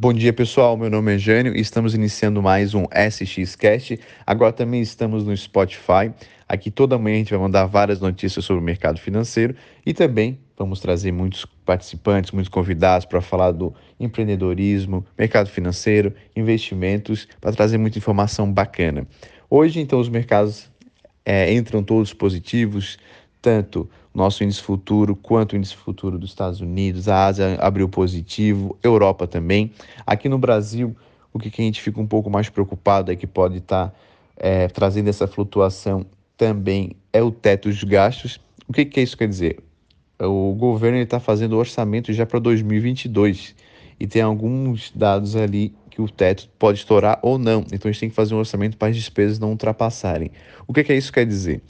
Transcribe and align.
Bom 0.00 0.12
dia 0.12 0.32
pessoal, 0.32 0.76
meu 0.76 0.88
nome 0.88 1.16
é 1.16 1.18
Jânio 1.18 1.56
e 1.56 1.60
estamos 1.60 1.92
iniciando 1.92 2.40
mais 2.40 2.72
um 2.72 2.84
SX 2.84 3.56
Cast. 3.56 3.98
Agora 4.24 4.52
também 4.52 4.80
estamos 4.80 5.24
no 5.24 5.36
Spotify. 5.36 6.12
Aqui 6.48 6.70
toda 6.70 6.96
manhã 6.96 7.16
a 7.16 7.18
gente 7.18 7.30
vai 7.32 7.40
mandar 7.40 7.66
várias 7.66 8.00
notícias 8.00 8.44
sobre 8.44 8.62
o 8.62 8.64
mercado 8.64 9.00
financeiro 9.00 9.56
e 9.84 9.92
também 9.92 10.38
vamos 10.56 10.78
trazer 10.78 11.10
muitos 11.10 11.44
participantes, 11.66 12.30
muitos 12.30 12.48
convidados 12.48 13.06
para 13.06 13.20
falar 13.20 13.50
do 13.50 13.74
empreendedorismo, 13.98 15.04
mercado 15.18 15.50
financeiro, 15.50 16.14
investimentos, 16.36 17.26
para 17.40 17.52
trazer 17.52 17.76
muita 17.76 17.98
informação 17.98 18.52
bacana. 18.52 19.04
Hoje 19.50 19.80
então 19.80 19.98
os 19.98 20.08
mercados 20.08 20.70
é, 21.24 21.52
entram 21.52 21.82
todos 21.82 22.14
positivos, 22.14 22.98
tanto 23.42 23.90
nosso 24.18 24.42
índice 24.42 24.60
futuro 24.60 25.14
quanto 25.16 25.52
o 25.52 25.56
índice 25.56 25.76
futuro 25.76 26.18
dos 26.18 26.30
Estados 26.30 26.60
Unidos, 26.60 27.08
a 27.08 27.26
Ásia 27.26 27.56
abriu 27.60 27.88
positivo, 27.88 28.76
Europa 28.82 29.26
também. 29.26 29.72
Aqui 30.04 30.28
no 30.28 30.38
Brasil, 30.38 30.94
o 31.32 31.38
que 31.38 31.48
a 31.48 31.64
gente 31.64 31.80
fica 31.80 32.00
um 32.00 32.06
pouco 32.06 32.28
mais 32.28 32.48
preocupado 32.48 33.12
é 33.12 33.16
que 33.16 33.26
pode 33.26 33.58
estar 33.58 33.88
tá, 33.88 33.94
é, 34.36 34.68
trazendo 34.68 35.08
essa 35.08 35.26
flutuação 35.26 36.04
também 36.36 36.92
é 37.12 37.22
o 37.22 37.30
teto 37.30 37.68
dos 37.68 37.82
gastos. 37.84 38.40
O 38.66 38.72
que, 38.72 38.84
que 38.84 39.00
isso 39.00 39.16
quer 39.16 39.28
dizer? 39.28 39.60
O 40.20 40.52
governo 40.52 40.98
está 40.98 41.20
fazendo 41.20 41.56
orçamento 41.56 42.12
já 42.12 42.26
para 42.26 42.40
2022 42.40 43.54
e 44.00 44.06
tem 44.06 44.20
alguns 44.20 44.90
dados 44.94 45.36
ali 45.36 45.74
que 45.90 46.02
o 46.02 46.08
teto 46.08 46.48
pode 46.58 46.78
estourar 46.78 47.18
ou 47.22 47.38
não. 47.38 47.64
Então 47.72 47.88
a 47.88 47.92
gente 47.92 48.00
tem 48.00 48.08
que 48.08 48.14
fazer 48.14 48.34
um 48.34 48.38
orçamento 48.38 48.76
para 48.76 48.88
as 48.88 48.96
despesas 48.96 49.38
não 49.38 49.50
ultrapassarem. 49.50 50.30
O 50.66 50.72
que, 50.72 50.82
que 50.82 50.94
isso 50.94 51.12
quer 51.12 51.24
dizer? 51.24 51.62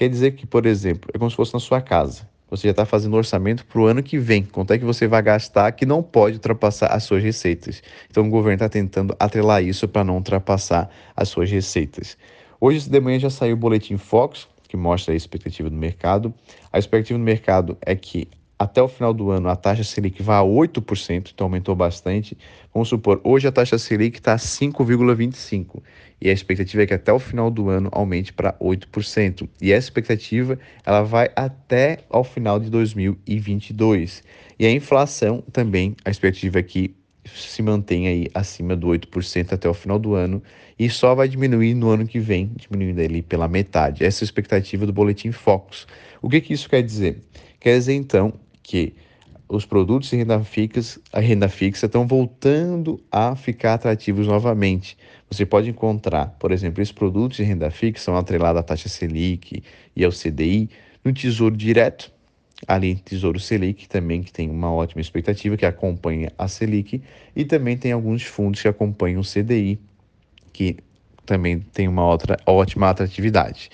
Quer 0.00 0.08
dizer 0.08 0.30
que, 0.30 0.46
por 0.46 0.64
exemplo, 0.64 1.10
é 1.12 1.18
como 1.18 1.28
se 1.28 1.36
fosse 1.36 1.52
na 1.52 1.60
sua 1.60 1.78
casa. 1.82 2.26
Você 2.48 2.68
já 2.68 2.70
está 2.70 2.86
fazendo 2.86 3.14
orçamento 3.16 3.66
para 3.66 3.78
o 3.78 3.84
ano 3.84 4.02
que 4.02 4.16
vem. 4.16 4.42
Quanto 4.42 4.72
é 4.72 4.78
que 4.78 4.84
você 4.86 5.06
vai 5.06 5.20
gastar 5.20 5.70
que 5.72 5.84
não 5.84 6.02
pode 6.02 6.36
ultrapassar 6.36 6.86
as 6.86 7.02
suas 7.02 7.22
receitas? 7.22 7.82
Então 8.10 8.26
o 8.26 8.30
governo 8.30 8.54
está 8.54 8.66
tentando 8.66 9.14
atrelar 9.20 9.62
isso 9.62 9.86
para 9.86 10.02
não 10.02 10.14
ultrapassar 10.14 10.88
as 11.14 11.28
suas 11.28 11.50
receitas. 11.50 12.16
Hoje 12.58 12.88
de 12.88 12.98
manhã 12.98 13.18
já 13.18 13.28
saiu 13.28 13.52
o 13.52 13.58
boletim 13.58 13.98
Fox, 13.98 14.48
que 14.66 14.74
mostra 14.74 15.12
a 15.12 15.16
expectativa 15.18 15.68
do 15.68 15.76
mercado. 15.76 16.32
A 16.72 16.78
expectativa 16.78 17.18
do 17.18 17.22
mercado 17.22 17.76
é 17.82 17.94
que 17.94 18.26
até 18.60 18.82
o 18.82 18.88
final 18.88 19.14
do 19.14 19.30
ano 19.30 19.48
a 19.48 19.56
taxa 19.56 19.82
Selic 19.82 20.22
vai 20.22 20.36
a 20.36 20.42
8%, 20.42 21.30
então 21.32 21.46
aumentou 21.46 21.74
bastante. 21.74 22.36
Vamos 22.74 22.90
supor, 22.90 23.18
hoje 23.24 23.48
a 23.48 23.52
taxa 23.52 23.78
Selic 23.78 24.18
está 24.18 24.36
5,25% 24.36 25.82
e 26.20 26.28
a 26.28 26.32
expectativa 26.32 26.82
é 26.82 26.86
que 26.86 26.92
até 26.92 27.10
o 27.10 27.18
final 27.18 27.50
do 27.50 27.70
ano 27.70 27.88
aumente 27.90 28.34
para 28.34 28.52
8%. 28.60 29.48
E 29.62 29.72
essa 29.72 29.86
expectativa 29.86 30.58
ela 30.84 31.00
vai 31.00 31.30
até 31.34 32.00
ao 32.10 32.22
final 32.22 32.60
de 32.60 32.68
2022. 32.68 34.22
E 34.58 34.66
a 34.66 34.70
inflação 34.70 35.42
também, 35.50 35.96
a 36.04 36.10
expectativa 36.10 36.58
é 36.58 36.62
que 36.62 36.94
se 37.24 37.62
mantém 37.62 38.08
aí 38.08 38.28
acima 38.34 38.76
do 38.76 38.88
8% 38.88 39.54
até 39.54 39.70
o 39.70 39.74
final 39.74 39.98
do 39.98 40.14
ano 40.14 40.42
e 40.78 40.90
só 40.90 41.14
vai 41.14 41.28
diminuir 41.28 41.72
no 41.72 41.88
ano 41.88 42.06
que 42.06 42.18
vem, 42.18 42.52
diminuindo 42.54 43.00
ali 43.00 43.22
pela 43.22 43.48
metade. 43.48 44.04
Essa 44.04 44.22
é 44.22 44.24
a 44.24 44.26
expectativa 44.26 44.84
do 44.84 44.92
boletim 44.92 45.32
Focus. 45.32 45.86
O 46.20 46.28
que, 46.28 46.42
que 46.42 46.52
isso 46.52 46.68
quer 46.68 46.82
dizer? 46.82 47.22
Quer 47.58 47.78
dizer 47.78 47.94
então 47.94 48.34
que 48.70 48.94
os 49.48 49.66
produtos 49.66 50.10
de 50.10 50.16
renda 50.16 50.38
fixa, 50.44 51.00
a 51.12 51.18
renda 51.18 51.48
fixa 51.48 51.86
estão 51.86 52.06
voltando 52.06 53.02
a 53.10 53.34
ficar 53.34 53.74
atrativos 53.74 54.28
novamente. 54.28 54.96
Você 55.28 55.44
pode 55.44 55.68
encontrar, 55.68 56.36
por 56.38 56.52
exemplo, 56.52 56.80
esses 56.80 56.92
produtos 56.92 57.38
de 57.38 57.42
renda 57.42 57.68
fixa 57.68 58.04
são 58.04 58.16
atrelados 58.16 58.60
à 58.60 58.62
taxa 58.62 58.88
Selic 58.88 59.60
e 59.96 60.04
ao 60.04 60.12
CDI 60.12 60.70
no 61.04 61.12
Tesouro 61.12 61.56
Direto, 61.56 62.12
ali 62.64 62.94
Tesouro 62.94 63.40
Selic 63.40 63.88
também 63.88 64.22
que 64.22 64.32
tem 64.32 64.48
uma 64.48 64.72
ótima 64.72 65.00
expectativa 65.00 65.56
que 65.56 65.66
acompanha 65.66 66.30
a 66.38 66.46
Selic 66.46 67.02
e 67.34 67.44
também 67.44 67.76
tem 67.76 67.90
alguns 67.90 68.22
fundos 68.22 68.62
que 68.62 68.68
acompanham 68.68 69.20
o 69.20 69.24
CDI 69.24 69.80
que 70.52 70.76
também 71.26 71.58
tem 71.58 71.88
uma 71.88 72.06
outra 72.06 72.36
ótima 72.46 72.88
atratividade. 72.88 73.68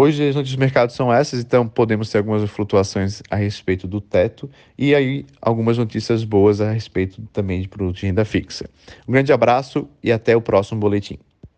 Hoje 0.00 0.28
as 0.28 0.36
notícias 0.36 0.56
do 0.56 0.60
mercado 0.60 0.92
são 0.92 1.12
essas, 1.12 1.40
então 1.40 1.66
podemos 1.66 2.08
ter 2.08 2.18
algumas 2.18 2.48
flutuações 2.48 3.20
a 3.28 3.34
respeito 3.34 3.88
do 3.88 4.00
teto 4.00 4.48
e 4.78 4.94
aí 4.94 5.26
algumas 5.42 5.76
notícias 5.76 6.22
boas 6.22 6.60
a 6.60 6.70
respeito 6.70 7.20
também 7.32 7.60
de 7.60 7.66
produtos 7.66 7.98
de 7.98 8.06
renda 8.06 8.24
fixa. 8.24 8.70
Um 9.08 9.10
grande 9.10 9.32
abraço 9.32 9.88
e 10.00 10.12
até 10.12 10.36
o 10.36 10.40
próximo 10.40 10.78
boletim. 10.78 11.18